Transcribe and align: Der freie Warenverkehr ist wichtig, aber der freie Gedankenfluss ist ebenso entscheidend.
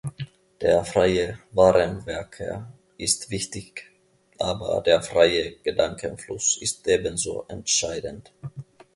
Der 0.61 0.83
freie 0.83 1.37
Warenverkehr 1.51 2.73
ist 2.97 3.29
wichtig, 3.29 3.91
aber 4.39 4.81
der 4.83 5.03
freie 5.03 5.57
Gedankenfluss 5.57 6.57
ist 6.59 6.87
ebenso 6.87 7.45
entscheidend. 7.47 8.33